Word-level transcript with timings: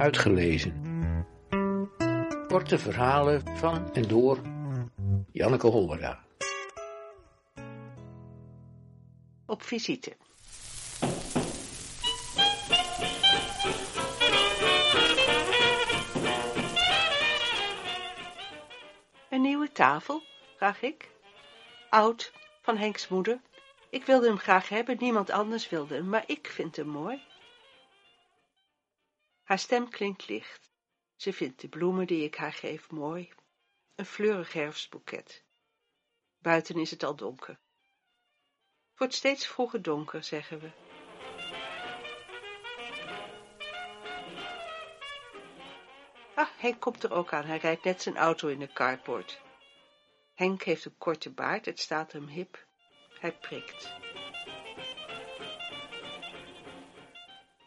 Uitgelezen. 0.00 0.74
Korte 2.48 2.78
verhalen 2.78 3.56
van 3.56 3.94
en 3.94 4.08
door 4.08 4.40
Janneke 5.32 5.66
Hollera. 5.66 6.24
Op 9.46 9.62
visite. 9.62 10.16
Een 19.30 19.40
nieuwe 19.40 19.72
tafel, 19.72 20.22
vraag 20.56 20.82
ik. 20.82 21.10
Oud, 21.90 22.32
van 22.62 22.76
Henks 22.76 23.08
moeder. 23.08 23.40
Ik 23.90 24.04
wilde 24.04 24.26
hem 24.26 24.38
graag 24.38 24.68
hebben, 24.68 24.96
niemand 25.00 25.30
anders 25.30 25.68
wilde 25.68 25.94
hem, 25.94 26.08
maar 26.08 26.24
ik 26.26 26.46
vind 26.46 26.76
hem 26.76 26.88
mooi. 26.88 27.29
Haar 29.50 29.58
stem 29.58 29.88
klinkt 29.88 30.28
licht. 30.28 30.70
Ze 31.16 31.32
vindt 31.32 31.60
de 31.60 31.68
bloemen 31.68 32.06
die 32.06 32.24
ik 32.24 32.34
haar 32.34 32.52
geef 32.52 32.90
mooi. 32.90 33.32
Een 33.94 34.06
fleurig 34.06 34.52
herfstboeket. 34.52 35.44
Buiten 36.38 36.78
is 36.78 36.90
het 36.90 37.02
al 37.02 37.16
donker. 37.16 37.58
Het 38.88 38.98
wordt 38.98 39.14
steeds 39.14 39.46
vroeger 39.46 39.82
donker, 39.82 40.24
zeggen 40.24 40.60
we. 40.60 40.70
Ah, 46.34 46.48
Henk 46.56 46.80
komt 46.80 47.02
er 47.02 47.12
ook 47.12 47.32
aan. 47.32 47.44
Hij 47.44 47.58
rijdt 47.58 47.84
net 47.84 48.02
zijn 48.02 48.16
auto 48.16 48.48
in 48.48 48.58
de 48.58 48.72
carport. 48.72 49.40
Henk 50.34 50.62
heeft 50.62 50.84
een 50.84 50.98
korte 50.98 51.30
baard, 51.30 51.64
het 51.64 51.80
staat 51.80 52.12
hem 52.12 52.26
hip. 52.26 52.66
Hij 53.20 53.32
prikt. 53.32 54.09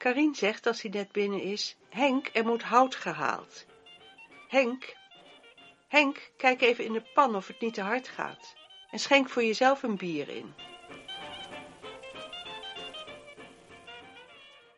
Karin 0.04 0.36
zegt 0.36 0.66
als 0.68 0.82
hij 0.82 0.92
net 0.92 1.12
binnen 1.12 1.42
is, 1.42 1.76
Henk, 1.90 2.30
er 2.34 2.46
moet 2.46 2.62
hout 2.62 2.96
gehaald. 2.96 3.66
Henk, 4.48 4.96
Henk, 5.88 6.32
kijk 6.38 6.62
even 6.62 6.86
in 6.86 6.94
de 6.94 7.02
pan 7.14 7.36
of 7.36 7.48
het 7.48 7.60
niet 7.60 7.74
te 7.74 7.82
hard 7.82 8.08
gaat. 8.08 8.56
En 8.92 9.00
schenk 9.00 9.30
voor 9.30 9.44
jezelf 9.44 9.84
een 9.84 9.98
bier 9.98 10.30
in. 10.30 10.54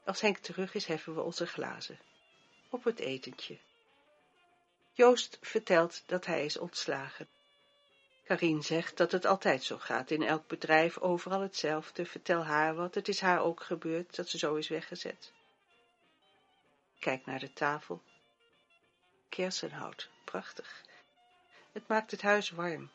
Als 0.03 0.21
Henk 0.21 0.37
terug 0.37 0.73
is, 0.73 0.85
heffen 0.85 1.15
we 1.15 1.21
onze 1.21 1.47
glazen. 1.47 1.99
Op 2.69 2.83
het 2.83 2.99
etentje. 2.99 3.57
Joost 4.93 5.37
vertelt 5.41 6.03
dat 6.05 6.25
hij 6.25 6.45
is 6.45 6.57
ontslagen. 6.57 7.27
Karin 8.25 8.63
zegt 8.63 8.97
dat 8.97 9.11
het 9.11 9.25
altijd 9.25 9.63
zo 9.63 9.77
gaat, 9.77 10.11
in 10.11 10.23
elk 10.23 10.47
bedrijf, 10.47 10.97
overal 10.97 11.41
hetzelfde. 11.41 12.05
Vertel 12.05 12.43
haar 12.43 12.75
wat, 12.75 12.95
het 12.95 13.07
is 13.07 13.21
haar 13.21 13.41
ook 13.41 13.63
gebeurd, 13.63 14.15
dat 14.15 14.29
ze 14.29 14.37
zo 14.37 14.55
is 14.55 14.67
weggezet. 14.67 15.33
Kijk 16.99 17.25
naar 17.25 17.39
de 17.39 17.53
tafel. 17.53 18.01
Kersenhout, 19.29 20.09
prachtig. 20.23 20.83
Het 21.71 21.87
maakt 21.87 22.11
het 22.11 22.21
huis 22.21 22.49
warm. 22.49 22.91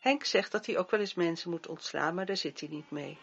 Henk 0.00 0.24
zegt 0.24 0.52
dat 0.52 0.66
hij 0.66 0.78
ook 0.78 0.90
wel 0.90 1.00
eens 1.00 1.14
mensen 1.14 1.50
moet 1.50 1.66
ontslaan, 1.66 2.14
maar 2.14 2.26
daar 2.26 2.36
zit 2.36 2.60
hij 2.60 2.68
niet 2.68 2.90
mee. 2.90 3.18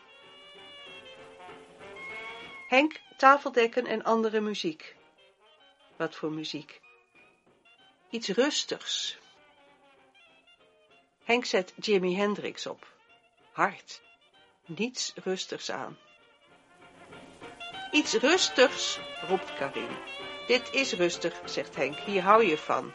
Henk, 2.68 3.00
tafeldekken 3.18 3.86
en 3.86 4.04
andere 4.04 4.40
muziek. 4.40 4.96
Wat 5.96 6.16
voor 6.16 6.32
muziek? 6.32 6.82
Iets 8.10 8.28
rustigs, 8.28 9.21
Henk 11.32 11.46
zet 11.46 11.74
Jimi 11.76 12.16
Hendrix 12.16 12.66
op. 12.66 12.94
Hard. 13.52 14.02
Niets 14.66 15.14
rustigs 15.16 15.70
aan. 15.70 15.98
Iets 17.92 18.14
rustigs, 18.14 19.00
roept 19.28 19.54
Karin. 19.54 19.98
Dit 20.48 20.74
is 20.74 20.94
rustig, 20.94 21.42
zegt 21.50 21.76
Henk. 21.76 21.98
Hier 21.98 22.22
hou 22.22 22.44
je 22.44 22.58
van. 22.58 22.94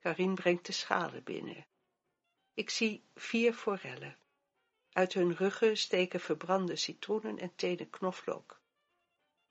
Karin 0.00 0.34
brengt 0.34 0.66
de 0.66 0.72
schalen 0.72 1.22
binnen. 1.24 1.66
Ik 2.54 2.70
zie 2.70 3.04
vier 3.14 3.52
forellen. 3.52 4.16
Uit 4.92 5.12
hun 5.12 5.36
ruggen 5.36 5.76
steken 5.76 6.20
verbrande 6.20 6.76
citroenen 6.76 7.38
en 7.38 7.54
tenen 7.54 7.90
knoflook. 7.90 8.60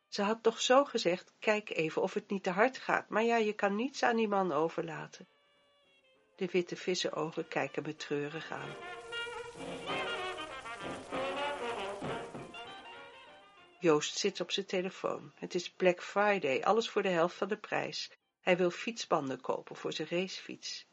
Ze 0.08 0.22
had 0.22 0.44
toch 0.44 0.62
zo 0.62 0.86
gezegd, 0.86 1.34
kijk 1.40 1.70
even 1.70 2.02
of 2.02 2.14
het 2.14 2.30
niet 2.30 2.44
te 2.44 2.50
hard 2.50 2.78
gaat, 2.78 3.10
maar 3.10 3.24
ja, 3.24 3.38
je 3.38 3.54
kan 3.54 3.76
niets 3.76 4.04
aan 4.04 4.16
die 4.16 4.28
man 4.28 4.52
overlaten. 4.52 5.28
De 6.36 6.46
witte 6.46 6.76
vissenogen 6.76 7.48
kijken 7.48 7.84
me 7.84 7.96
treurig 7.96 8.52
aan. 8.52 8.76
Joost 13.80 14.18
zit 14.18 14.40
op 14.40 14.52
zijn 14.52 14.66
telefoon. 14.66 15.32
Het 15.36 15.56
is 15.56 15.70
Black 15.70 16.04
Friday, 16.04 16.64
alles 16.64 16.90
voor 16.90 17.02
de 17.02 17.10
helft 17.10 17.36
van 17.36 17.48
de 17.48 17.58
prijs. 17.58 18.12
Hij 18.42 18.58
wil 18.58 18.72
fietsbanden 18.72 19.42
kopen 19.42 19.76
voor 19.76 19.94
zijn 19.94 20.08
racefiets. 20.08 20.88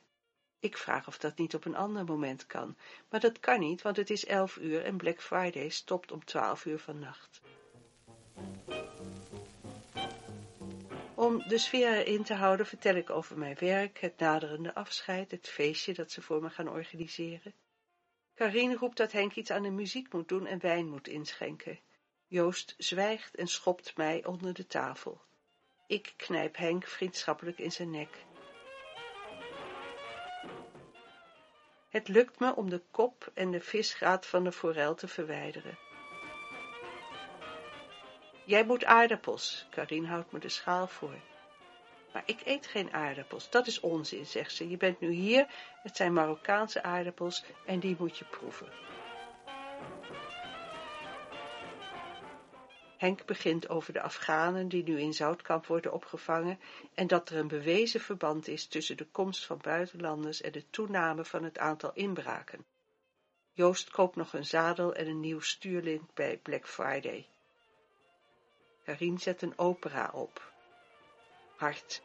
Ik 0.60 0.78
vraag 0.78 1.06
of 1.06 1.19
dat 1.19 1.38
niet 1.38 1.54
op 1.54 1.64
een 1.64 1.76
ander 1.76 2.04
moment 2.04 2.47
kan, 2.47 2.76
maar 3.08 3.20
dat 3.20 3.41
kan 3.41 3.60
niet, 3.60 3.82
want 3.82 3.97
het 3.97 4.10
is 4.10 4.26
elf 4.26 4.56
uur 4.56 4.84
en 4.84 4.97
Black 4.97 5.22
Friday 5.22 5.69
stopt 5.69 6.12
om 6.12 6.25
twaalf 6.25 6.64
uur 6.64 6.78
vannacht. 6.78 7.41
Om 11.22 11.43
de 11.49 11.59
sfeer 11.59 11.93
erin 11.93 12.22
te 12.22 12.34
houden 12.34 12.66
vertel 12.66 12.94
ik 12.94 13.10
over 13.10 13.38
mijn 13.38 13.56
werk, 13.59 13.99
het 13.99 14.19
naderende 14.19 14.75
afscheid, 14.75 15.31
het 15.31 15.49
feestje 15.49 15.94
dat 15.94 16.10
ze 16.10 16.22
voor 16.22 16.43
me 16.43 16.50
gaan 16.50 16.69
organiseren. 16.69 17.55
Karine 18.34 18.77
roept 18.77 18.97
dat 18.97 19.12
Henk 19.12 19.34
iets 19.34 19.50
aan 19.50 19.62
de 19.62 19.71
muziek 19.71 20.12
moet 20.12 20.28
doen 20.28 20.47
en 20.47 20.61
wijn 20.61 20.88
moet 20.88 21.09
inschenken. 21.09 21.78
Joost 22.27 22.75
zwijgt 22.78 23.34
en 23.34 23.47
schopt 23.47 23.97
mij 23.97 24.25
onder 24.25 24.55
de 24.55 24.66
tafel. 24.66 25.21
Ik 25.87 26.15
knijp 26.16 26.56
Henk 26.56 26.87
vriendschappelijk 26.87 27.59
in 27.59 27.72
zijn 27.72 27.91
nek. 27.91 28.25
Het 31.88 32.09
lukt 32.09 32.38
me 32.38 32.55
om 32.55 32.71
de 32.71 32.82
kop 32.91 33.31
en 33.34 33.50
de 33.50 33.61
visgraat 33.61 34.27
van 34.27 34.44
de 34.44 34.53
forel 34.53 34.94
te 34.94 35.09
verwijderen. 35.09 35.78
Jij 38.44 38.64
moet 38.64 38.84
aardappels. 38.84 39.66
Karin 39.70 40.04
houdt 40.04 40.32
me 40.32 40.38
de 40.38 40.48
schaal 40.48 40.86
voor. 40.86 41.14
Maar 42.12 42.22
ik 42.26 42.41
eet 42.44 42.66
geen 42.66 42.92
aardappels. 42.92 43.50
Dat 43.50 43.66
is 43.66 43.80
onzin, 43.80 44.26
zegt 44.26 44.54
ze. 44.54 44.69
Je 44.69 44.76
bent 44.76 45.00
nu 45.00 45.10
hier, 45.10 45.47
het 45.82 45.97
zijn 45.97 46.12
Marokkaanse 46.12 46.82
aardappels 46.82 47.44
en 47.66 47.81
die 47.81 47.97
moet 47.98 48.19
je 48.19 48.25
proeven. 48.25 48.69
Henk 52.97 53.25
begint 53.26 53.69
over 53.69 53.92
de 53.92 54.00
Afghanen 54.00 54.69
die 54.69 54.82
nu 54.82 55.00
in 55.00 55.12
Zoutkamp 55.12 55.66
worden 55.66 55.92
opgevangen 55.92 56.60
en 56.94 57.06
dat 57.06 57.28
er 57.28 57.36
een 57.36 57.48
bewezen 57.48 58.00
verband 58.00 58.48
is 58.48 58.66
tussen 58.66 58.97
de 58.97 59.06
komst 59.06 59.47
van 59.47 59.58
buitenlanders 59.62 60.41
en 60.41 60.52
de 60.52 60.70
toename 60.70 61.25
van 61.25 61.44
het 61.44 61.58
aantal 61.58 61.92
inbraken. 61.94 62.64
Joost 63.52 63.91
koopt 63.91 64.16
nog 64.16 64.32
een 64.32 64.44
zadel 64.44 64.94
en 64.94 65.06
een 65.06 65.20
nieuw 65.20 65.41
stuurlint 65.41 66.14
bij 66.14 66.38
Black 66.38 66.69
Friday. 66.69 67.31
Karin 68.84 69.19
zet 69.19 69.43
een 69.43 69.59
opera 69.59 70.10
op. 70.15 70.53
Hart. 71.56 72.03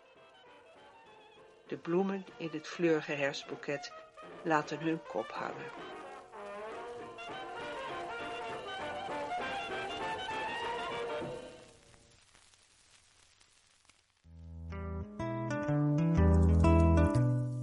De 1.68 1.78
bloemen 1.78 2.26
in 2.38 2.50
het 2.52 2.68
fleurige 2.68 3.12
herfstboeket 3.12 3.94
laten 4.44 4.80
hun 4.80 5.00
kop 5.08 5.32
hangen. 5.32 5.72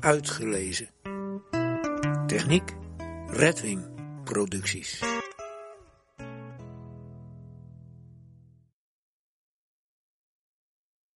Uitgelezen. 0.00 0.88
Techniek 2.26 2.74
Redwing 3.26 3.94
Producties. 4.24 5.13